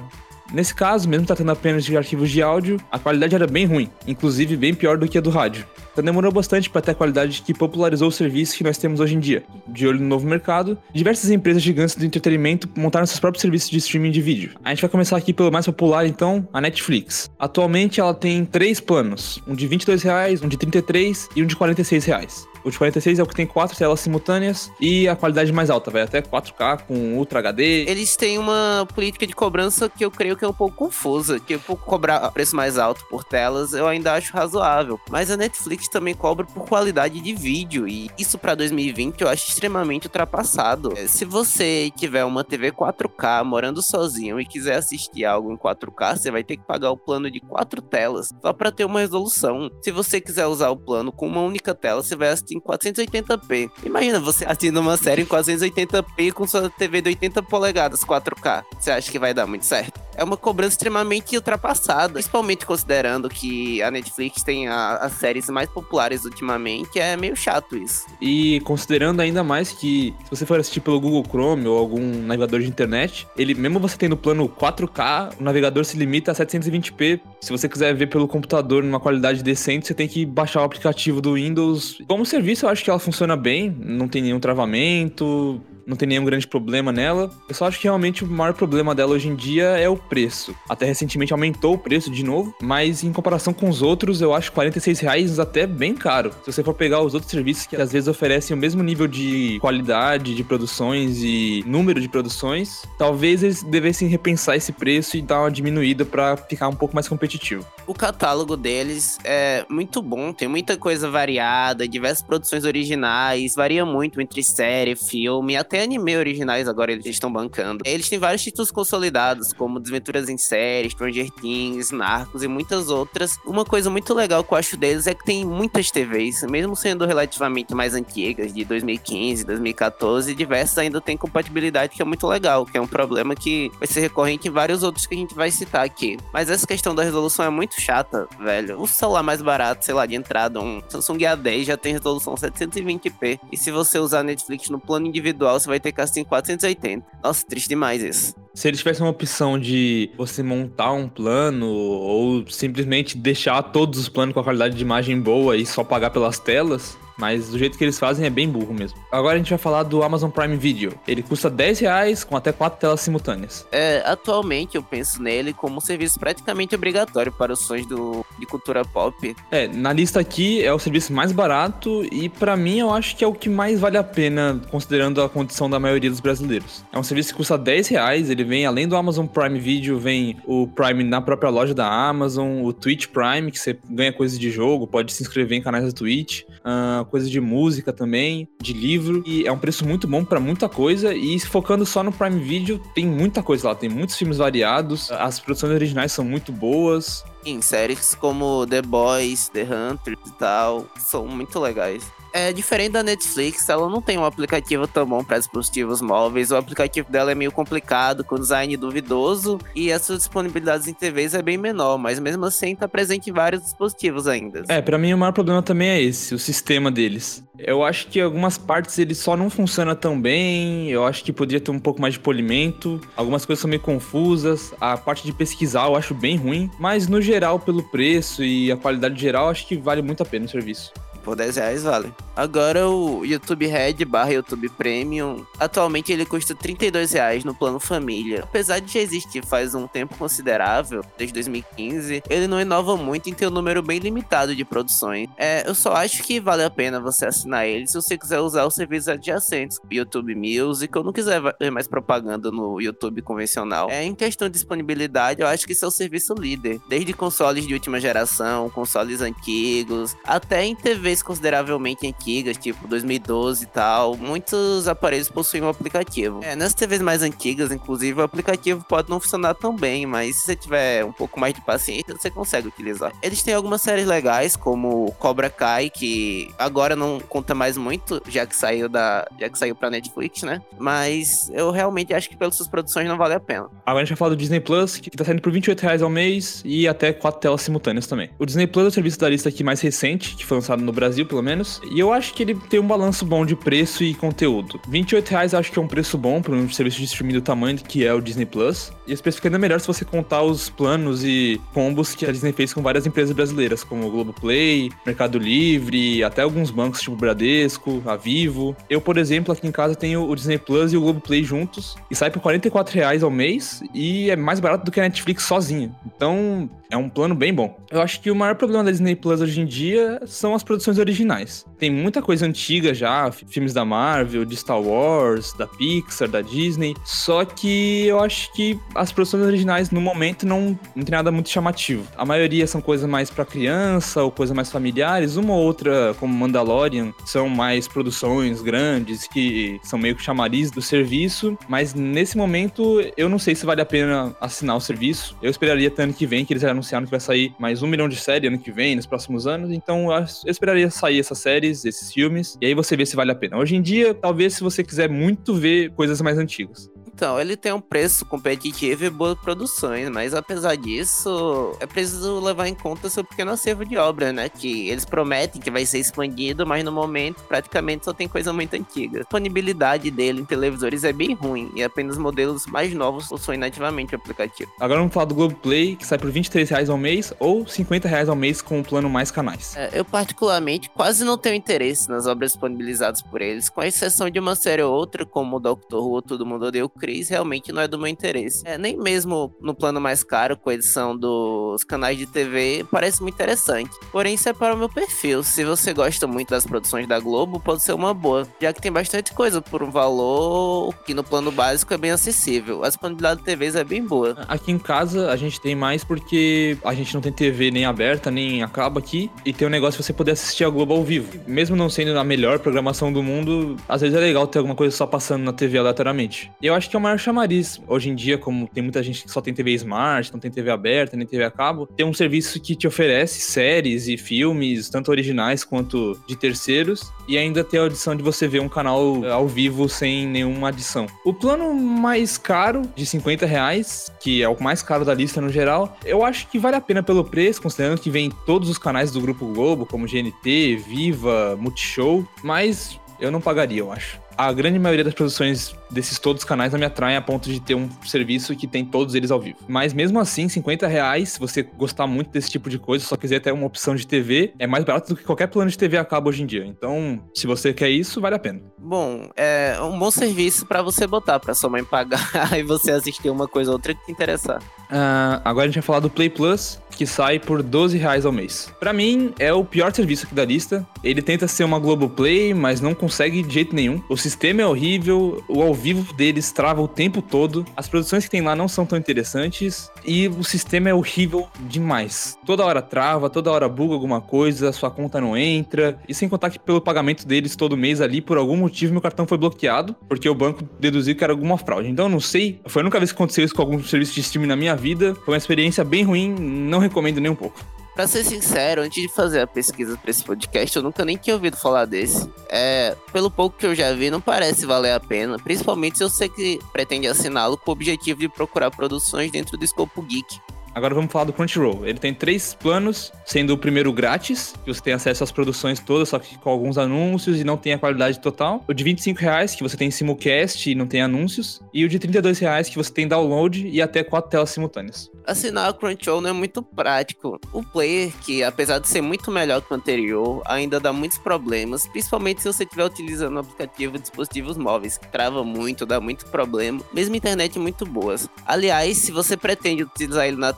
Nesse 0.53 0.75
caso, 0.75 1.09
mesmo 1.09 1.25
tratando 1.25 1.51
apenas 1.51 1.83
de 1.83 1.97
arquivos 1.97 2.29
de 2.29 2.41
áudio, 2.41 2.79
a 2.91 2.99
qualidade 2.99 3.33
era 3.33 3.47
bem 3.47 3.65
ruim, 3.65 3.89
inclusive 4.05 4.55
bem 4.55 4.73
pior 4.75 4.97
do 4.97 5.07
que 5.07 5.17
a 5.17 5.21
do 5.21 5.29
rádio. 5.29 5.65
Então 5.91 6.03
demorou 6.03 6.31
bastante 6.31 6.69
para 6.69 6.81
ter 6.81 6.91
a 6.91 6.95
qualidade 6.95 7.41
que 7.41 7.53
popularizou 7.53 8.09
o 8.09 8.11
serviço 8.11 8.55
que 8.55 8.63
nós 8.63 8.77
temos 8.77 8.99
hoje 8.99 9.15
em 9.15 9.19
dia. 9.19 9.43
De 9.65 9.87
olho 9.87 9.99
no 9.99 10.05
novo 10.05 10.27
mercado, 10.27 10.77
diversas 10.93 11.31
empresas 11.31 11.63
gigantes 11.63 11.95
do 11.95 12.05
entretenimento 12.05 12.69
montaram 12.75 13.05
seus 13.05 13.19
próprios 13.19 13.41
serviços 13.41 13.69
de 13.69 13.77
streaming 13.77 14.11
de 14.11 14.21
vídeo. 14.21 14.51
A 14.63 14.69
gente 14.69 14.81
vai 14.81 14.89
começar 14.89 15.17
aqui 15.17 15.33
pelo 15.33 15.51
mais 15.51 15.65
popular, 15.65 16.05
então, 16.05 16.47
a 16.53 16.61
Netflix. 16.61 17.31
Atualmente 17.39 17.99
ela 17.99 18.13
tem 18.13 18.45
três 18.45 18.79
planos, 18.79 19.41
um 19.47 19.55
de 19.55 19.65
22 19.65 20.03
reais, 20.03 20.43
um 20.43 20.49
de 20.49 20.57
33 20.57 21.29
e 21.35 21.41
um 21.41 21.45
de 21.45 21.55
46 21.55 22.05
reais. 22.05 22.45
O 22.65 22.71
de 22.71 22.79
46 22.79 23.19
é 23.19 23.23
o 23.23 23.27
que 23.27 23.35
tem 23.35 23.45
quatro 23.45 23.77
telas 23.77 23.99
simultâneas 23.99 24.71
e 24.81 25.07
a 25.07 25.15
qualidade 25.15 25.53
mais 25.53 25.69
alta, 25.69 25.91
vai 25.91 26.01
até 26.01 26.19
4K 26.19 26.81
com 26.87 27.15
Ultra 27.15 27.37
HD. 27.37 27.85
Eles 27.87 28.15
têm 28.15 28.39
uma 28.39 28.87
política 28.91 29.27
de 29.27 29.35
cobrança 29.35 29.87
que 29.87 30.03
eu 30.03 30.09
creio 30.09 30.35
que 30.35 30.43
é 30.43 30.47
um 30.47 30.53
pouco 30.53 30.75
confusa, 30.75 31.39
que 31.39 31.55
um 31.55 31.59
pouco 31.59 31.85
cobrar 31.85 32.27
preço 32.31 32.55
mais 32.55 32.79
alto 32.79 33.05
por 33.07 33.23
telas 33.23 33.73
eu 33.73 33.87
ainda 33.87 34.13
acho 34.13 34.33
razoável, 34.33 34.99
mas 35.11 35.29
a 35.29 35.37
Netflix 35.37 35.87
também 35.87 36.15
cobra 36.15 36.43
por 36.43 36.67
qualidade 36.67 37.21
de 37.21 37.35
vídeo 37.35 37.87
e 37.87 38.09
isso 38.17 38.35
para 38.39 38.55
2020 38.55 39.21
eu 39.21 39.29
acho 39.29 39.47
extremamente 39.47 40.07
ultrapassado. 40.07 40.91
É, 40.97 41.05
se 41.05 41.23
você 41.23 41.91
tiver 41.95 42.25
uma 42.25 42.43
TV 42.43 42.71
4K 42.71 43.43
morando 43.43 43.79
sozinho 43.83 44.39
e 44.39 44.45
quiser 44.45 44.77
assistir 44.77 45.23
algo 45.23 45.51
em 45.51 45.57
4K, 45.57 46.17
você 46.17 46.31
vai 46.31 46.43
ter 46.43 46.57
que 46.57 46.63
pagar 46.63 46.89
o 46.89 46.97
plano 46.97 47.29
de 47.29 47.39
quatro 47.41 47.79
telas 47.79 48.29
só 48.41 48.51
para 48.51 48.71
ter 48.71 48.85
uma 48.85 49.01
resolução. 49.01 49.69
Se 49.83 49.91
você 49.91 50.19
quiser 50.19 50.47
usar 50.47 50.71
o 50.71 50.77
plano 50.77 51.11
com 51.11 51.27
uma 51.27 51.41
única 51.41 51.75
tela, 51.75 52.01
você 52.01 52.15
vai 52.15 52.29
assistir 52.29 52.54
em 52.55 52.59
480p. 52.61 53.69
Imagina 53.83 54.19
você 54.19 54.45
assistindo 54.45 54.79
uma 54.79 54.97
série 54.97 55.21
em 55.21 55.25
480p 55.25 56.31
com 56.31 56.47
sua 56.47 56.69
TV 56.69 57.01
de 57.01 57.09
80 57.09 57.43
polegadas 57.43 58.01
4K. 58.01 58.63
Você 58.79 58.91
acha 58.91 59.11
que 59.11 59.19
vai 59.19 59.33
dar 59.33 59.45
muito 59.45 59.65
certo? 59.65 60.04
É 60.15 60.23
uma 60.23 60.37
cobrança 60.37 60.73
extremamente 60.73 61.35
ultrapassada, 61.35 62.13
principalmente 62.13 62.65
considerando 62.65 63.29
que 63.29 63.81
a 63.81 63.91
Netflix 63.91 64.43
tem 64.43 64.67
a, 64.67 64.97
as 64.97 65.13
séries 65.13 65.49
mais 65.49 65.69
populares 65.69 66.25
ultimamente, 66.25 66.99
é 66.99 67.15
meio 67.17 67.35
chato 67.35 67.75
isso. 67.77 68.05
E 68.21 68.59
considerando 68.61 69.21
ainda 69.21 69.43
mais 69.43 69.71
que 69.71 70.13
se 70.23 70.29
você 70.29 70.45
for 70.45 70.59
assistir 70.59 70.79
pelo 70.79 70.99
Google 70.99 71.25
Chrome 71.27 71.67
ou 71.67 71.77
algum 71.77 72.21
navegador 72.23 72.59
de 72.59 72.67
internet, 72.67 73.27
ele 73.37 73.53
mesmo 73.53 73.79
você 73.79 73.97
tendo 73.97 74.17
plano 74.17 74.47
4K, 74.47 75.33
o 75.39 75.43
navegador 75.43 75.83
se 75.85 75.97
limita 75.97 76.31
a 76.31 76.35
720p. 76.35 77.19
Se 77.41 77.51
você 77.51 77.67
quiser 77.67 77.93
ver 77.93 78.07
pelo 78.07 78.27
computador 78.27 78.83
numa 78.83 78.99
qualidade 78.99 79.43
decente, 79.43 79.87
você 79.87 79.93
tem 79.93 80.07
que 80.07 80.25
baixar 80.25 80.61
o 80.61 80.63
aplicativo 80.63 81.21
do 81.21 81.33
Windows. 81.33 82.01
Como 82.07 82.25
serviço, 82.25 82.65
eu 82.65 82.69
acho 82.69 82.83
que 82.83 82.89
ela 82.89 82.99
funciona 82.99 83.35
bem, 83.35 83.75
não 83.79 84.07
tem 84.07 84.21
nenhum 84.21 84.39
travamento, 84.39 85.61
não 85.85 85.95
tem 85.95 86.07
nenhum 86.07 86.25
grande 86.25 86.47
problema 86.47 86.91
nela. 86.91 87.29
Eu 87.47 87.55
só 87.55 87.67
acho 87.67 87.79
que 87.79 87.85
realmente 87.85 88.23
o 88.23 88.27
maior 88.27 88.53
problema 88.53 88.95
dela 88.95 89.13
hoje 89.13 89.27
em 89.27 89.35
dia 89.35 89.65
é 89.77 89.87
o 89.87 89.97
preço. 89.97 90.55
Até 90.69 90.85
recentemente 90.85 91.33
aumentou 91.33 91.75
o 91.75 91.77
preço 91.77 92.09
de 92.09 92.23
novo, 92.23 92.53
mas 92.61 93.03
em 93.03 93.11
comparação 93.11 93.53
com 93.53 93.69
os 93.69 93.81
outros, 93.81 94.21
eu 94.21 94.33
acho 94.33 94.51
46 94.51 94.99
reais 94.99 95.39
até 95.39 95.67
bem 95.67 95.95
caro. 95.95 96.31
Se 96.43 96.51
você 96.51 96.63
for 96.63 96.73
pegar 96.73 97.01
os 97.01 97.13
outros 97.13 97.31
serviços 97.31 97.67
que 97.67 97.75
às 97.75 97.91
vezes 97.91 98.07
oferecem 98.07 98.55
o 98.55 98.59
mesmo 98.59 98.81
nível 98.83 99.07
de 99.07 99.59
qualidade 99.59 100.35
de 100.35 100.43
produções 100.43 101.21
e 101.21 101.63
número 101.65 101.99
de 102.01 102.09
produções, 102.09 102.83
talvez 102.97 103.43
eles 103.43 103.63
devessem 103.63 104.07
repensar 104.07 104.55
esse 104.55 104.71
preço 104.71 105.17
e 105.17 105.21
dar 105.21 105.41
uma 105.41 105.51
diminuída 105.51 106.05
para 106.05 106.37
ficar 106.37 106.67
um 106.67 106.75
pouco 106.75 106.95
mais 106.95 107.07
competitivo. 107.07 107.65
O 107.87 107.93
catálogo 107.93 108.57
deles 108.57 109.19
é 109.23 109.63
muito 109.69 110.01
bom, 110.01 110.33
tem 110.33 110.47
muita 110.47 110.75
coisa 110.75 111.07
variada, 111.09 111.87
diversas 111.87 112.23
produções 112.23 112.63
originais, 112.63 113.53
varia 113.53 113.85
muito 113.85 114.19
entre 114.19 114.41
série, 114.43 114.95
filme, 114.95 115.55
até 115.55 115.83
anime 115.83 116.17
originais 116.17 116.67
agora 116.67 116.91
eles 116.91 117.05
estão 117.05 117.31
bancando. 117.31 117.83
Eles 117.85 118.09
têm 118.09 118.17
vários 118.17 118.41
títulos 118.41 118.71
consolidados, 118.71 119.53
como 119.53 119.79
Desventuras 119.79 120.29
em 120.29 120.37
Série, 120.37 120.89
Stranger 120.89 121.29
Things, 121.29 121.91
Narcos 121.91 122.41
e 122.41 122.47
muitas 122.47 122.89
outras. 122.89 123.37
Uma 123.45 123.63
coisa 123.63 123.89
muito 123.89 124.15
legal 124.15 124.43
que 124.43 124.51
eu 124.51 124.57
acho 124.57 124.75
deles 124.77 125.05
é 125.05 125.13
que 125.13 125.23
tem 125.23 125.45
muitas 125.45 125.91
TVs, 125.91 126.41
mesmo 126.49 126.75
sendo 126.75 127.05
relativamente 127.05 127.75
mais 127.75 127.93
antigas, 127.93 128.51
de 128.51 128.65
2015, 128.65 129.45
2014, 129.45 130.33
diversas 130.33 130.79
ainda 130.79 130.99
têm 130.99 131.15
compatibilidade 131.15 131.95
que 131.95 132.01
é 132.01 132.05
muito 132.05 132.25
legal, 132.25 132.65
que 132.65 132.77
é 132.79 132.81
um 132.81 132.87
problema 132.87 133.35
que 133.35 133.71
vai 133.77 133.87
ser 133.87 133.99
recorrente 133.99 134.47
em 134.47 134.51
vários 134.51 134.81
outros 134.81 135.05
que 135.05 135.13
a 135.13 135.17
gente 135.17 135.35
vai 135.35 135.51
citar 135.51 135.85
aqui. 135.85 136.17
Mas 136.33 136.49
essa 136.49 136.65
questão 136.65 136.95
da 136.95 137.03
resolução 137.03 137.45
é 137.45 137.49
muito 137.49 137.74
chata, 137.81 138.27
velho. 138.39 138.81
O 138.81 138.87
celular 138.87 139.23
mais 139.23 139.41
barato, 139.41 139.85
sei 139.85 139.93
lá, 139.93 140.05
de 140.05 140.15
entrada, 140.15 140.59
um 140.59 140.81
Samsung 140.87 141.17
A10 141.17 141.63
já 141.65 141.77
tem 141.77 141.93
resolução 141.93 142.35
720p. 142.35 143.39
E 143.51 143.57
se 143.57 143.71
você 143.71 143.99
usar 143.99 144.23
Netflix 144.23 144.69
no 144.69 144.79
plano 144.79 145.07
individual, 145.07 145.59
você 145.59 145.67
vai 145.67 145.79
ter 145.79 145.91
que 145.91 146.01
assistir 146.01 146.21
em 146.21 146.23
480. 146.23 147.05
Nossa, 147.23 147.45
triste 147.45 147.69
demais 147.69 148.03
isso. 148.03 148.35
Se 148.53 148.67
eles 148.67 148.79
tivessem 148.79 149.03
uma 149.03 149.11
opção 149.11 149.59
de 149.59 150.09
você 150.17 150.41
montar 150.41 150.93
um 150.93 151.09
plano 151.09 151.67
ou 151.67 152.47
simplesmente 152.49 153.17
deixar 153.17 153.61
todos 153.61 153.99
os 153.99 154.07
planos 154.07 154.33
com 154.33 154.39
a 154.39 154.43
qualidade 154.43 154.75
de 154.75 154.81
imagem 154.81 155.19
boa 155.19 155.57
e 155.57 155.65
só 155.65 155.83
pagar 155.83 156.09
pelas 156.09 156.39
telas, 156.39 156.97
mas 157.17 157.49
do 157.49 157.57
jeito 157.57 157.77
que 157.77 157.83
eles 157.83 157.99
fazem 157.99 158.25
é 158.25 158.29
bem 158.29 158.49
burro 158.49 158.73
mesmo. 158.73 158.97
Agora 159.11 159.35
a 159.35 159.37
gente 159.37 159.49
vai 159.49 159.57
falar 159.57 159.83
do 159.83 160.03
Amazon 160.03 160.29
Prime 160.29 160.55
Video. 160.57 160.93
Ele 161.07 161.21
custa 161.21 161.49
10 161.49 161.79
reais 161.79 162.23
com 162.23 162.35
até 162.35 162.51
quatro 162.51 162.79
telas 162.79 163.01
simultâneas. 163.01 163.65
É, 163.71 164.03
atualmente 164.05 164.75
eu 164.75 164.83
penso 164.83 165.21
nele 165.21 165.53
como 165.53 165.77
um 165.77 165.81
serviço 165.81 166.19
praticamente 166.19 166.75
obrigatório 166.75 167.31
para 167.31 167.53
os 167.53 167.65
fãs 167.65 167.85
do, 167.85 168.25
de 168.39 168.45
cultura 168.45 168.83
pop. 168.83 169.35
É, 169.51 169.67
na 169.67 169.93
lista 169.93 170.19
aqui 170.19 170.63
é 170.63 170.73
o 170.73 170.79
serviço 170.79 171.13
mais 171.13 171.31
barato 171.31 172.05
e 172.11 172.29
para 172.29 172.55
mim 172.55 172.79
eu 172.79 172.93
acho 172.93 173.15
que 173.15 173.23
é 173.23 173.27
o 173.27 173.33
que 173.33 173.49
mais 173.49 173.79
vale 173.79 173.97
a 173.97 174.03
pena 174.03 174.61
considerando 174.69 175.21
a 175.21 175.29
condição 175.29 175.69
da 175.69 175.79
maioria 175.79 176.09
dos 176.09 176.19
brasileiros. 176.19 176.83
É 176.91 176.99
um 176.99 177.03
serviço 177.03 177.29
que 177.29 177.37
custa 177.37 177.57
10 177.57 177.87
reais, 177.89 178.29
ele 178.29 178.43
vem 178.43 178.65
além 178.65 178.87
do 178.87 178.95
Amazon 178.95 179.25
Prime 179.25 179.59
Video, 179.59 179.99
vem 179.99 180.37
o 180.45 180.67
Prime 180.67 181.03
na 181.03 181.21
própria 181.21 181.49
loja 181.49 181.73
da 181.73 181.87
Amazon, 181.87 182.63
o 182.63 182.73
Twitch 182.73 183.07
Prime, 183.07 183.51
que 183.51 183.59
você 183.59 183.77
ganha 183.89 184.11
coisas 184.11 184.37
de 184.37 184.49
jogo, 184.49 184.87
pode 184.87 185.13
se 185.13 185.23
inscrever 185.23 185.57
em 185.57 185.61
canais 185.61 185.85
da 185.85 185.91
Twitch. 185.91 186.43
Uh, 186.65 187.04
coisa 187.05 187.29
de 187.29 187.39
música 187.39 187.93
também, 187.93 188.47
de 188.61 188.73
livro, 188.73 189.23
e 189.25 189.45
é 189.45 189.51
um 189.51 189.57
preço 189.57 189.85
muito 189.85 190.07
bom 190.07 190.25
para 190.25 190.39
muita 190.39 190.67
coisa. 190.67 191.13
E 191.13 191.39
focando 191.39 191.85
só 191.85 192.03
no 192.03 192.11
Prime 192.11 192.39
Video, 192.39 192.79
tem 192.93 193.05
muita 193.05 193.41
coisa 193.41 193.69
lá, 193.69 193.75
tem 193.75 193.89
muitos 193.89 194.15
filmes 194.15 194.37
variados, 194.37 195.11
as 195.11 195.39
produções 195.39 195.73
originais 195.73 196.11
são 196.11 196.25
muito 196.25 196.51
boas. 196.51 197.23
Em 197.45 197.61
séries 197.61 198.15
como 198.15 198.65
The 198.65 198.81
Boys, 198.81 199.49
The 199.49 199.63
Hunter 199.63 200.17
e 200.25 200.31
tal, 200.31 200.87
são 200.97 201.27
muito 201.27 201.59
legais 201.59 202.03
é 202.35 202.51
diferente 202.51 202.91
da 202.91 203.01
Netflix, 203.01 203.69
ela 203.69 203.89
não 203.89 204.01
tem 204.01 204.17
um 204.17 204.25
aplicativo 204.25 204.85
tão 204.85 205.05
bom 205.05 205.23
para 205.23 205.37
dispositivos 205.37 206.01
móveis. 206.01 206.51
O 206.51 206.57
aplicativo 206.57 207.09
dela 207.09 207.31
é 207.31 207.35
meio 207.35 207.51
complicado, 207.51 208.25
com 208.25 208.35
design 208.35 208.75
duvidoso, 208.75 209.57
e 209.73 209.89
as 209.89 210.01
suas 210.01 210.19
disponibilidades 210.19 210.85
em 210.85 210.93
TVs 210.93 211.33
é 211.33 211.41
bem 211.41 211.57
menor, 211.57 211.97
mas 211.97 212.19
mesmo 212.19 212.43
assim 212.43 212.73
está 212.73 212.89
presente 212.89 213.29
em 213.29 213.33
vários 213.33 213.63
dispositivos 213.63 214.27
ainda. 214.27 214.63
É, 214.67 214.81
para 214.81 214.97
mim 214.97 215.13
o 215.13 215.17
maior 215.17 215.31
problema 215.31 215.63
também 215.63 215.87
é 215.87 216.01
esse, 216.01 216.35
o 216.35 216.39
sistema 216.39 216.91
deles. 216.91 217.41
Eu 217.57 217.85
acho 217.85 218.07
que 218.07 218.19
algumas 218.19 218.57
partes 218.57 218.99
ele 218.99 219.15
só 219.15 219.37
não 219.37 219.49
funciona 219.49 219.95
tão 219.95 220.19
bem, 220.19 220.89
eu 220.89 221.05
acho 221.05 221.23
que 221.23 221.31
poderia 221.31 221.61
ter 221.61 221.71
um 221.71 221.79
pouco 221.79 222.01
mais 222.01 222.15
de 222.15 222.19
polimento, 222.19 222.99
algumas 223.15 223.45
coisas 223.45 223.61
são 223.61 223.69
meio 223.69 223.81
confusas, 223.81 224.73
a 224.81 224.97
parte 224.97 225.23
de 225.23 225.31
pesquisar 225.31 225.85
eu 225.87 225.95
acho 225.95 226.13
bem 226.13 226.35
ruim, 226.35 226.69
mas 226.77 227.07
no 227.07 227.21
geral, 227.21 227.61
pelo 227.61 227.81
preço 227.81 228.43
e 228.43 228.69
a 228.69 228.75
qualidade 228.75 229.17
geral, 229.21 229.47
acho 229.47 229.65
que 229.65 229.77
vale 229.77 230.01
muito 230.01 230.21
a 230.21 230.25
pena 230.25 230.45
o 230.45 230.49
serviço 230.49 230.91
por 231.25 231.35
10 231.35 231.55
reais 231.57 231.83
vale. 231.83 232.13
Agora 232.35 232.87
o 232.87 233.25
YouTube 233.25 233.65
Red 233.65 234.05
barra 234.05 234.31
YouTube 234.31 234.69
Premium, 234.69 235.43
atualmente 235.59 236.11
ele 236.11 236.25
custa 236.25 236.53
32 236.53 237.13
reais 237.13 237.43
no 237.43 237.55
plano 237.55 237.79
família. 237.79 238.43
Apesar 238.43 238.79
de 238.79 238.93
já 238.93 238.99
existir 238.99 239.43
faz 239.43 239.73
um 239.73 239.87
tempo 239.87 240.15
considerável, 240.17 241.03
desde 241.17 241.33
2015, 241.33 242.23
ele 242.29 242.47
não 242.47 242.61
inova 242.61 242.95
muito 242.95 243.29
em 243.29 243.33
ter 243.33 243.47
um 243.47 243.51
número 243.51 243.81
bem 243.81 243.99
limitado 243.99 244.55
de 244.55 244.63
produções. 244.63 245.27
É, 245.37 245.67
eu 245.67 245.73
só 245.73 245.93
acho 245.93 246.21
que 246.23 246.39
vale 246.39 246.63
a 246.63 246.69
pena 246.69 246.99
você 246.99 247.25
assinar 247.25 247.65
ele 247.65 247.87
se 247.87 247.95
você 247.95 248.17
quiser 248.17 248.39
usar 248.39 248.65
os 248.65 248.75
serviços 248.75 249.07
adjacentes, 249.07 249.79
YouTube 249.91 250.35
Music, 250.35 250.95
ou 250.95 251.03
não 251.03 251.13
quiser 251.13 251.41
ver 251.59 251.71
mais 251.71 251.87
propaganda 251.87 252.51
no 252.51 252.79
YouTube 252.79 253.21
convencional. 253.21 253.89
É, 253.89 254.03
em 254.03 254.13
questão 254.13 254.47
de 254.47 254.53
disponibilidade, 254.53 255.41
eu 255.41 255.47
acho 255.47 255.65
que 255.65 255.71
esse 255.71 255.83
é 255.83 255.87
o 255.87 255.91
serviço 255.91 256.33
líder. 256.33 256.79
Desde 256.87 257.13
consoles 257.13 257.65
de 257.65 257.73
última 257.73 257.99
geração, 257.99 258.69
consoles 258.69 259.21
antigos, 259.21 260.15
até 260.25 260.65
em 260.65 260.75
Consideravelmente 261.21 262.07
antigas, 262.07 262.57
tipo 262.57 262.87
2012 262.87 263.63
e 263.63 263.67
tal, 263.67 264.15
muitos 264.15 264.87
aparelhos 264.87 265.29
possuem 265.29 265.63
um 265.63 265.69
aplicativo. 265.69 266.39
É, 266.43 266.55
nas 266.55 266.73
TVs 266.73 267.01
mais 267.01 267.21
antigas, 267.21 267.71
inclusive, 267.71 268.19
o 268.19 268.23
aplicativo 268.23 268.83
pode 268.87 269.09
não 269.09 269.19
funcionar 269.19 269.53
tão 269.53 269.75
bem, 269.75 270.05
mas 270.05 270.35
se 270.37 270.45
você 270.45 270.55
tiver 270.55 271.03
um 271.03 271.11
pouco 271.11 271.39
mais 271.39 271.53
de 271.53 271.61
paciência, 271.61 272.15
você 272.15 272.29
consegue 272.29 272.67
utilizar. 272.67 273.11
Eles 273.21 273.41
têm 273.43 273.53
algumas 273.53 273.81
séries 273.81 274.05
legais, 274.05 274.55
como 274.55 275.11
Cobra 275.19 275.49
Kai, 275.49 275.89
que 275.89 276.53
agora 276.57 276.95
não 276.95 277.19
conta 277.19 277.53
mais 277.53 277.77
muito, 277.77 278.21
já 278.27 278.45
que 278.45 278.55
saiu 278.55 278.89
da, 278.89 279.27
já 279.39 279.49
que 279.49 279.57
saiu 279.57 279.75
pra 279.75 279.89
Netflix, 279.89 280.43
né? 280.43 280.61
Mas 280.77 281.49
eu 281.53 281.71
realmente 281.71 282.13
acho 282.13 282.29
que 282.29 282.37
pelas 282.37 282.55
suas 282.55 282.67
produções 282.67 283.07
não 283.07 283.17
vale 283.17 283.33
a 283.33 283.39
pena. 283.39 283.69
Agora 283.85 284.01
a 284.01 284.05
gente 284.05 284.09
vai 284.09 284.17
falar 284.17 284.29
do 284.29 284.37
Disney 284.37 284.59
Plus, 284.59 284.97
que 284.97 285.09
tá 285.09 285.23
saindo 285.23 285.41
por 285.41 285.51
28 285.51 285.81
reais 285.81 286.01
ao 286.01 286.09
mês 286.09 286.61
e 286.65 286.87
até 286.87 287.13
quatro 287.13 287.39
telas 287.39 287.61
simultâneas 287.61 288.07
também. 288.07 288.29
O 288.37 288.45
Disney 288.45 288.67
Plus 288.67 288.85
é 288.85 288.87
o 288.87 288.91
serviço 288.91 289.19
da 289.19 289.29
lista 289.29 289.49
aqui 289.49 289.63
mais 289.63 289.81
recente, 289.81 290.35
que 290.35 290.45
foi 290.45 290.57
lançado 290.57 290.81
no 290.81 290.91
Brasil, 290.91 291.04
pelo 291.25 291.43
menos, 291.43 291.81
e 291.91 291.99
eu 291.99 292.11
acho 292.11 292.33
que 292.33 292.41
ele 292.41 292.55
tem 292.55 292.79
um 292.79 292.87
balanço 292.87 293.25
bom 293.25 293.45
de 293.45 293.55
preço 293.55 294.03
e 294.03 294.13
conteúdo. 294.13 294.79
28 294.87 295.29
reais 295.29 295.53
acho 295.53 295.71
que 295.71 295.77
é 295.77 295.81
um 295.81 295.87
preço 295.87 296.17
bom 296.17 296.41
para 296.41 296.53
um 296.53 296.69
serviço 296.69 296.97
de 296.97 297.05
streaming 297.05 297.33
do 297.33 297.41
tamanho 297.41 297.77
que 297.77 298.05
é 298.05 298.13
o 298.13 298.21
Disney 298.21 298.45
Plus. 298.45 298.91
E 299.07 299.13
esse 299.13 299.21
preço 299.21 299.37
fica 299.37 299.47
ainda 299.47 299.59
melhor 299.59 299.79
se 299.79 299.87
você 299.87 300.03
contar 300.03 300.41
os 300.41 300.69
planos 300.69 301.23
e 301.23 301.61
combos 301.73 302.15
que 302.15 302.25
a 302.25 302.31
Disney 302.31 302.51
fez 302.51 302.73
com 302.73 302.81
várias 302.81 303.05
empresas 303.05 303.35
brasileiras, 303.35 303.83
como 303.83 304.07
o 304.07 304.11
Globoplay, 304.11 304.89
Mercado 305.05 305.37
Livre, 305.37 306.23
até 306.23 306.41
alguns 306.41 306.71
bancos 306.71 307.01
tipo 307.01 307.15
Bradesco, 307.15 308.01
a 308.05 308.15
Vivo. 308.15 308.75
Eu, 308.89 308.99
por 308.99 309.17
exemplo, 309.17 309.53
aqui 309.53 309.67
em 309.67 309.71
casa 309.71 309.95
tenho 309.95 310.27
o 310.27 310.35
Disney 310.35 310.57
Plus 310.57 310.93
e 310.93 310.97
o 310.97 311.01
Globoplay 311.01 311.43
juntos 311.43 311.95
e 312.09 312.15
sai 312.15 312.31
por 312.31 312.39
44 312.39 312.93
reais 312.95 313.23
ao 313.23 313.29
mês 313.29 313.81
e 313.93 314.29
é 314.29 314.35
mais 314.35 314.59
barato 314.59 314.85
do 314.85 314.91
que 314.91 314.99
a 314.99 315.03
Netflix 315.03 315.43
sozinha. 315.43 315.95
Então, 316.05 316.69
é 316.89 316.97
um 316.97 317.09
plano 317.09 317.35
bem 317.35 317.53
bom. 317.53 317.77
Eu 317.91 318.01
acho 318.01 318.21
que 318.21 318.29
o 318.29 318.35
maior 318.35 318.55
problema 318.55 318.83
da 318.83 318.91
Disney 318.91 319.15
Plus 319.15 319.41
hoje 319.41 319.59
em 319.59 319.65
dia 319.65 320.21
são 320.25 320.53
as 320.53 320.63
produções 320.63 320.97
originais. 320.97 321.65
Tem 321.77 321.89
muita 321.89 322.21
coisa 322.21 322.45
antiga 322.45 322.93
já, 322.93 323.31
filmes 323.31 323.73
da 323.73 323.83
Marvel, 323.83 324.45
de 324.45 324.55
Star 324.55 324.81
Wars, 324.81 325.53
da 325.53 325.67
Pixar, 325.67 326.29
da 326.29 326.41
Disney. 326.41 326.95
Só 327.03 327.43
que 327.43 328.05
eu 328.05 328.19
acho 328.19 328.51
que 328.53 328.79
as 328.95 329.11
produções 329.11 329.43
originais 329.43 329.91
no 329.91 330.01
momento 330.01 330.45
não, 330.45 330.79
não 330.95 331.03
tem 331.03 331.11
nada 331.11 331.31
muito 331.31 331.49
chamativo. 331.49 332.07
A 332.17 332.25
maioria 332.25 332.65
são 332.65 332.81
coisas 332.81 333.07
mais 333.07 333.29
para 333.29 333.45
criança 333.45 334.23
ou 334.23 334.31
coisas 334.31 334.55
mais 334.55 334.71
familiares. 334.71 335.35
Uma 335.35 335.53
ou 335.53 335.63
outra, 335.63 336.15
como 336.19 336.33
Mandalorian, 336.33 337.13
são 337.25 337.49
mais 337.49 337.87
produções 337.87 338.61
grandes 338.61 339.27
que 339.27 339.79
são 339.83 339.99
meio 339.99 340.15
que 340.15 340.23
chamariz 340.23 340.71
do 340.71 340.81
serviço. 340.81 341.57
Mas 341.67 341.93
nesse 341.93 342.37
momento 342.37 343.01
eu 343.17 343.29
não 343.29 343.37
sei 343.37 343.53
se 343.53 343.65
vale 343.65 343.81
a 343.81 343.85
pena 343.85 344.35
assinar 344.39 344.75
o 344.77 344.81
serviço. 344.81 345.37
Eu 345.41 345.51
esperaria 345.51 345.89
até 345.89 346.03
ano 346.03 346.13
que 346.13 346.25
vem 346.25 346.45
que 346.45 346.53
eles 346.53 346.63
anunciaram 346.63 347.05
que 347.05 347.11
vai 347.11 347.19
sair 347.19 347.53
mais 347.59 347.83
um 347.83 347.87
milhão 347.87 348.07
de 348.07 348.15
séries 348.15 348.47
ano 348.47 348.59
que 348.59 348.71
vem, 348.71 348.95
nos 348.95 349.05
próximos 349.05 349.45
anos. 349.45 349.71
Então 349.71 350.11
eu 350.11 350.51
esperaria 350.51 350.89
sair 350.89 351.19
essas 351.19 351.39
séries, 351.39 351.83
esses 351.85 352.11
filmes, 352.11 352.57
e 352.61 352.67
aí 352.67 352.73
você 352.73 352.95
vê 352.95 353.05
se 353.05 353.15
vale 353.15 353.31
a 353.31 353.35
pena. 353.35 353.57
Hoje 353.57 353.75
em 353.75 353.81
dia, 353.81 354.13
talvez 354.13 354.53
se 354.53 354.63
você 354.63 354.83
quiser 354.83 355.09
muito 355.09 355.53
ver 355.55 355.91
coisas 355.91 356.21
mais 356.21 356.37
antigas. 356.37 356.89
Então, 357.15 357.39
ele 357.39 357.55
tem 357.55 357.71
um 357.71 357.79
preço 357.79 358.25
competitivo 358.25 359.05
e 359.05 359.09
boas 359.09 359.39
produções, 359.39 360.09
mas 360.09 360.33
apesar 360.33 360.75
disso, 360.75 361.73
é 361.79 361.85
preciso 361.85 362.41
levar 362.41 362.67
em 362.67 362.75
conta 362.75 363.09
seu 363.09 363.23
pequeno 363.23 363.51
acervo 363.51 363.85
de 363.85 363.95
obra, 363.95 364.33
né? 364.33 364.49
Que 364.49 364.89
eles 364.89 365.05
prometem 365.05 365.61
que 365.61 365.71
vai 365.71 365.85
ser 365.85 365.99
expandido, 365.99 366.67
mas 366.67 366.83
no 366.83 366.91
momento 366.91 367.41
praticamente 367.47 368.03
só 368.03 368.11
tem 368.11 368.27
coisa 368.27 368.51
muito 368.51 368.73
antiga. 368.73 369.19
A 369.19 369.21
disponibilidade 369.21 370.11
dele 370.11 370.41
em 370.41 370.45
televisores 370.45 371.05
é 371.05 371.13
bem 371.13 371.33
ruim 371.33 371.71
e 371.73 371.81
apenas 371.81 372.17
modelos 372.17 372.65
mais 372.65 372.93
novos 372.93 373.29
possuem 373.29 373.57
nativamente 373.57 374.13
o 374.13 374.17
aplicativo. 374.17 374.69
Agora 374.77 374.99
vamos 374.99 375.13
falar 375.13 375.27
do 375.27 375.35
Globoplay, 375.35 375.95
que 375.95 376.05
sai 376.05 376.17
por 376.17 376.29
23 376.29 376.69
reais 376.69 376.89
ao 376.89 376.97
mês 376.97 377.33
ou 377.39 377.65
50 377.65 378.09
reais 378.09 378.27
ao 378.27 378.35
mês 378.35 378.61
com 378.61 378.81
o 378.81 378.83
plano 378.83 379.09
mais 379.09 379.31
canais. 379.31 379.73
É, 379.77 379.89
eu 379.93 380.03
particularmente 380.03 380.89
quase 380.89 381.23
não 381.23 381.37
tenho 381.37 381.55
interesse 381.55 382.09
nas 382.09 382.27
obras 382.27 382.51
disponibilizadas 382.51 383.21
por 383.21 383.41
eles, 383.41 383.69
com 383.69 383.81
exceção 383.81 384.29
de 384.29 384.37
uma 384.37 384.53
série 384.53 384.81
ou 384.81 384.93
outra, 384.93 385.25
como 385.25 385.55
o 385.55 385.59
Doctor 385.61 386.05
Who, 386.05 386.21
Todo 386.21 386.45
Mundo 386.45 386.65
Odeia 386.65 386.83
o 386.83 386.89
Chris, 387.05 387.29
realmente 387.29 387.71
não 387.71 387.83
é 387.83 387.87
do 387.87 387.99
meu 387.99 388.07
interesse. 388.07 388.63
É, 388.65 388.79
nem 388.79 388.97
mesmo 388.97 389.55
no 389.61 389.75
plano 389.75 390.01
mais 390.01 390.23
caro, 390.23 390.57
com 390.57 390.71
a 390.71 390.73
edição 390.73 391.15
dos 391.15 391.83
canais 391.83 392.17
de 392.17 392.25
TV, 392.25 392.83
parece 392.89 393.21
muito 393.21 393.35
interessante. 393.35 393.91
Porém, 394.11 394.33
isso 394.33 394.49
é 394.49 394.53
para 394.53 394.73
o 394.73 394.77
meu 394.77 394.89
perfil. 394.89 395.43
Se 395.43 395.63
você 395.63 395.93
gosta 395.93 396.25
muito 396.25 396.49
das 396.49 396.65
produções 396.65 397.07
da 397.07 397.19
Globo, 397.19 397.59
pode 397.59 397.83
ser 397.83 397.93
uma 397.93 398.11
boa, 398.11 398.47
já 398.59 398.73
que 398.73 398.81
tem 398.81 398.91
bastante 398.91 399.33
coisa 399.33 399.61
por 399.61 399.83
um 399.83 399.91
valor 399.91 400.95
que 401.05 401.13
no 401.13 401.23
plano 401.23 401.51
básico 401.51 401.93
é 401.93 401.97
bem 401.97 402.09
acessível. 402.09 402.83
A 402.83 402.87
disponibilidade 402.87 403.41
de 403.41 403.45
TVs 403.45 403.75
é 403.75 403.83
bem 403.83 404.03
boa. 404.03 404.35
Aqui 404.47 404.71
em 404.71 404.79
casa 404.79 405.29
a 405.29 405.35
gente 405.35 405.61
tem 405.61 405.75
mais 405.75 406.03
porque 406.03 406.75
a 406.83 406.93
gente 406.95 407.13
não 407.13 407.21
tem 407.21 407.31
TV 407.31 407.69
nem 407.69 407.85
aberta, 407.85 408.31
nem 408.31 408.63
acaba 408.63 408.99
aqui, 408.99 409.29
e 409.45 409.53
tem 409.53 409.67
um 409.67 409.71
negócio 409.71 409.99
de 409.99 410.07
você 410.07 410.13
poder 410.13 410.31
assistir 410.31 410.63
a 410.63 410.69
Globo 410.69 410.95
ao 410.95 411.03
vivo. 411.03 411.39
Mesmo 411.45 411.75
não 411.75 411.87
sendo 411.87 412.17
a 412.17 412.23
melhor 412.23 412.57
programação 412.57 413.13
do 413.13 413.21
mundo, 413.21 413.75
às 413.87 414.01
vezes 414.01 414.17
é 414.17 414.19
legal 414.19 414.47
ter 414.47 414.57
alguma 414.57 414.75
coisa 414.75 414.95
só 414.95 415.05
passando 415.05 415.43
na 415.43 415.53
TV 415.53 415.77
aleatoriamente. 415.77 416.51
Eu 416.59 416.73
acho 416.73 416.89
que 416.89 416.94
é 416.95 416.99
o 416.99 417.01
maior 417.01 417.17
chamariz. 417.17 417.79
Hoje 417.87 418.09
em 418.09 418.15
dia, 418.15 418.37
como 418.37 418.67
tem 418.67 418.81
muita 418.81 419.03
gente 419.03 419.23
que 419.23 419.31
só 419.31 419.41
tem 419.41 419.53
TV 419.53 419.71
Smart, 419.73 420.31
não 420.31 420.39
tem 420.39 420.49
TV 420.49 420.71
aberta, 420.71 421.17
nem 421.17 421.27
TV 421.27 421.43
a 421.43 421.51
cabo, 421.51 421.87
tem 421.87 422.05
um 422.05 422.13
serviço 422.13 422.59
que 422.59 422.75
te 422.75 422.87
oferece 422.87 423.39
séries 423.41 424.07
e 424.07 424.17
filmes, 424.17 424.89
tanto 424.89 425.11
originais 425.11 425.63
quanto 425.63 426.17
de 426.27 426.35
terceiros, 426.35 427.11
e 427.27 427.37
ainda 427.37 427.63
tem 427.63 427.79
a 427.79 427.83
audição 427.83 428.15
de 428.15 428.23
você 428.23 428.47
ver 428.47 428.61
um 428.61 428.69
canal 428.69 429.23
eh, 429.23 429.31
ao 429.31 429.47
vivo 429.47 429.89
sem 429.89 430.27
nenhuma 430.27 430.69
adição. 430.69 431.07
O 431.25 431.33
plano 431.33 431.73
mais 431.73 432.37
caro, 432.37 432.83
de 432.95 433.05
50 433.05 433.45
reais, 433.45 434.11
que 434.19 434.41
é 434.41 434.49
o 434.49 434.61
mais 434.61 434.81
caro 434.81 435.03
da 435.03 435.13
lista 435.13 435.41
no 435.41 435.49
geral, 435.49 435.97
eu 436.05 436.23
acho 436.23 436.47
que 436.47 436.57
vale 436.57 436.75
a 436.75 436.81
pena 436.81 437.03
pelo 437.03 437.23
preço, 437.23 437.61
considerando 437.61 437.99
que 437.99 438.09
vem 438.09 438.31
todos 438.45 438.69
os 438.69 438.77
canais 438.77 439.11
do 439.11 439.21
Grupo 439.21 439.45
Globo, 439.47 439.85
como 439.85 440.07
GNT, 440.07 440.77
Viva, 440.77 441.57
Multishow, 441.59 442.27
mas 442.43 442.99
eu 443.19 443.31
não 443.31 443.41
pagaria, 443.41 443.79
eu 443.79 443.91
acho 443.91 444.24
a 444.37 444.51
grande 444.51 444.79
maioria 444.79 445.03
das 445.03 445.13
produções 445.13 445.75
desses 445.89 446.19
todos 446.19 446.41
os 446.41 446.47
canais 446.47 446.71
não 446.71 446.79
me 446.79 446.85
atraem 446.85 447.15
a 447.15 447.21
ponto 447.21 447.49
de 447.49 447.59
ter 447.59 447.75
um 447.75 447.89
serviço 448.03 448.55
que 448.55 448.67
tem 448.67 448.83
todos 448.83 449.15
eles 449.15 449.31
ao 449.31 449.39
vivo. 449.39 449.57
Mas 449.67 449.93
mesmo 449.93 450.19
assim, 450.19 450.49
50 450.49 450.87
reais, 450.87 451.29
se 451.29 451.39
você 451.39 451.63
gostar 451.63 452.07
muito 452.07 452.31
desse 452.31 452.49
tipo 452.49 452.69
de 452.69 452.77
coisa, 452.77 453.05
só 453.05 453.15
quiser 453.15 453.39
ter 453.39 453.51
uma 453.51 453.65
opção 453.65 453.95
de 453.95 454.05
TV, 454.05 454.53
é 454.59 454.67
mais 454.67 454.83
barato 454.83 455.09
do 455.09 455.17
que 455.17 455.23
qualquer 455.23 455.47
plano 455.47 455.69
de 455.69 455.77
TV 455.77 455.97
a 455.97 456.05
cabo 456.05 456.29
hoje 456.29 456.43
em 456.43 456.45
dia. 456.45 456.65
Então, 456.65 457.21
se 457.33 457.47
você 457.47 457.73
quer 457.73 457.89
isso, 457.89 458.19
vale 458.19 458.35
a 458.35 458.39
pena. 458.39 458.61
Bom, 458.77 459.29
é 459.35 459.77
um 459.81 459.97
bom 459.97 460.11
serviço 460.11 460.65
para 460.65 460.81
você 460.81 461.07
botar 461.07 461.39
para 461.39 461.53
sua 461.53 461.69
mãe 461.69 461.83
pagar 461.83 462.29
e 462.57 462.63
você 462.63 462.91
assistir 462.91 463.29
uma 463.29 463.47
coisa 463.47 463.71
ou 463.71 463.75
outra 463.75 463.93
que 463.93 464.05
te 464.05 464.11
interessar. 464.11 464.61
Uh, 464.85 465.41
agora 465.43 465.65
a 465.65 465.67
gente 465.67 465.75
vai 465.75 465.83
falar 465.83 465.99
do 465.99 466.09
Play 466.09 466.29
Plus, 466.29 466.79
que 466.95 467.05
sai 467.05 467.39
por 467.39 467.61
12 467.61 467.97
reais 467.97 468.25
ao 468.25 468.31
mês. 468.31 468.71
Para 468.79 468.93
mim, 468.93 469.33
é 469.39 469.51
o 469.53 469.63
pior 469.63 469.93
serviço 469.93 470.25
aqui 470.25 470.35
da 470.35 470.45
lista. 470.45 470.87
Ele 471.03 471.21
tenta 471.21 471.47
ser 471.47 471.63
uma 471.63 471.79
Globoplay, 471.79 472.53
mas 472.53 472.81
não 472.81 472.93
consegue 472.93 473.43
de 473.43 473.53
jeito 473.53 473.75
nenhum. 473.75 474.01
O 474.09 474.17
sistema 474.25 474.63
é 474.63 474.65
horrível, 474.65 475.43
o 475.47 475.61
ao 475.61 475.71
vivo 475.71 476.11
deles 476.13 476.51
trava 476.51 476.81
o 476.81 476.87
tempo 476.87 477.21
todo, 477.21 477.63
as 477.77 477.87
produções 477.87 478.25
que 478.25 478.31
tem 478.31 478.41
lá 478.41 478.55
não 478.55 478.67
são 478.67 478.83
tão 478.83 478.97
interessantes 478.97 479.91
e 480.03 480.27
o 480.27 480.43
sistema 480.43 480.89
é 480.89 480.93
horrível 480.95 481.47
demais. 481.59 482.35
Toda 482.43 482.65
hora 482.65 482.81
trava, 482.81 483.29
toda 483.29 483.51
hora 483.51 483.69
buga 483.69 483.93
alguma 483.93 484.19
coisa, 484.19 484.71
sua 484.71 484.89
conta 484.89 485.21
não 485.21 485.37
entra. 485.37 485.99
E 486.09 486.13
sem 486.13 486.27
contar 486.27 486.49
que 486.49 486.57
pelo 486.57 486.81
pagamento 486.81 487.27
deles 487.27 487.55
todo 487.55 487.77
mês 487.77 488.01
ali, 488.01 488.19
por 488.19 488.37
algum 488.37 488.57
motivo, 488.57 488.93
meu 488.93 489.01
cartão 489.01 489.27
foi 489.27 489.37
bloqueado, 489.37 489.95
porque 490.09 490.27
o 490.27 490.33
banco 490.33 490.67
deduziu 490.79 491.15
que 491.15 491.23
era 491.23 491.31
alguma 491.31 491.57
fraude. 491.57 491.87
Então 491.87 492.05
eu 492.05 492.09
não 492.09 492.19
sei, 492.19 492.59
foi 492.65 492.81
a 492.81 492.85
única 492.85 492.97
vez 492.99 493.11
que 493.11 493.15
aconteceu 493.15 493.45
isso 493.45 493.53
com 493.53 493.61
algum 493.61 493.83
serviço 493.83 494.15
de 494.15 494.21
streaming 494.21 494.47
na 494.47 494.55
minha 494.55 494.75
vida. 494.75 495.13
Foi 495.23 495.35
uma 495.35 495.37
experiência 495.37 495.83
bem 495.83 496.03
ruim, 496.03 496.33
não 496.33 496.79
recomendo 496.79 497.21
nem 497.21 497.31
um 497.31 497.35
pouco. 497.35 497.74
Pra 497.95 498.07
ser 498.07 498.25
sincero, 498.25 498.81
antes 498.81 499.01
de 499.01 499.07
fazer 499.07 499.39
a 499.39 499.47
pesquisa 499.47 499.97
pra 499.97 500.11
esse 500.11 500.21
podcast, 500.21 500.75
eu 500.75 500.83
nunca 500.83 501.05
nem 501.05 501.15
tinha 501.15 501.33
ouvido 501.33 501.55
falar 501.55 501.85
desse. 501.85 502.29
É, 502.49 502.93
pelo 503.13 503.31
pouco 503.31 503.57
que 503.57 503.65
eu 503.65 503.73
já 503.73 503.93
vi, 503.93 504.11
não 504.11 504.19
parece 504.19 504.65
valer 504.65 504.91
a 504.91 504.99
pena. 504.99 505.39
Principalmente 505.39 505.97
se 505.97 506.03
eu 506.03 506.09
sei 506.09 506.27
que 506.27 506.59
pretende 506.73 507.07
assiná-lo 507.07 507.57
com 507.57 507.71
o 507.71 507.73
objetivo 507.73 508.19
de 508.19 508.27
procurar 508.27 508.69
produções 508.69 509.31
dentro 509.31 509.57
do 509.57 509.63
escopo 509.63 510.01
geek. 510.01 510.41
Agora 510.75 510.93
vamos 510.93 511.09
falar 511.09 511.23
do 511.23 511.31
Crunchyroll. 511.31 511.87
Ele 511.87 511.97
tem 511.97 512.13
três 512.13 512.53
planos, 512.53 513.13
sendo 513.25 513.53
o 513.53 513.57
primeiro 513.57 513.93
grátis, 513.93 514.53
que 514.65 514.73
você 514.73 514.81
tem 514.81 514.91
acesso 514.91 515.23
às 515.23 515.31
produções 515.31 515.79
todas, 515.79 516.09
só 516.09 516.19
que 516.19 516.37
com 516.37 516.49
alguns 516.49 516.77
anúncios 516.77 517.39
e 517.39 517.45
não 517.45 517.55
tem 517.55 517.71
a 517.71 517.79
qualidade 517.79 518.19
total. 518.19 518.61
O 518.67 518.73
de 518.73 518.83
25 518.83 519.21
reais, 519.21 519.55
que 519.55 519.63
você 519.63 519.77
tem 519.77 519.89
simulcast 519.89 520.69
e 520.69 520.75
não 520.75 520.85
tem 520.85 521.01
anúncios. 521.01 521.61
E 521.73 521.85
o 521.85 521.87
de 521.87 521.97
32 521.97 522.39
reais, 522.39 522.67
que 522.67 522.75
você 522.75 522.91
tem 522.91 523.07
download 523.07 523.65
e 523.65 523.81
até 523.81 524.03
quatro 524.03 524.29
telas 524.29 524.49
simultâneas. 524.49 525.09
Assinar 525.25 525.69
o 525.69 525.73
Crunchyroll 525.75 526.19
não 526.19 526.31
é 526.31 526.33
muito 526.33 526.61
prático. 526.61 527.39
O 527.53 527.63
player, 527.63 528.11
que 528.25 528.43
apesar 528.43 528.79
de 528.79 528.89
ser 528.89 528.99
muito 528.99 529.31
melhor 529.31 529.61
que 529.61 529.71
o 529.71 529.77
anterior, 529.77 530.41
ainda 530.45 530.77
dá 530.77 530.91
muitos 530.91 531.17
problemas, 531.17 531.87
principalmente 531.87 532.41
se 532.41 532.51
você 532.51 532.63
estiver 532.63 532.83
utilizando 532.83 533.37
o 533.37 533.39
aplicativo 533.39 533.93
de 533.93 534.01
dispositivos 534.01 534.57
móveis, 534.57 534.97
que 534.97 535.07
trava 535.07 535.41
muito, 535.41 535.85
dá 535.85 536.01
muito 536.01 536.25
problema, 536.25 536.81
mesmo 536.93 537.15
internet 537.15 537.57
muito 537.57 537.85
boas. 537.85 538.29
Aliás, 538.45 538.97
se 538.97 539.11
você 539.13 539.37
pretende 539.37 539.83
utilizar 539.83 540.27
ele 540.27 540.35
na 540.35 540.49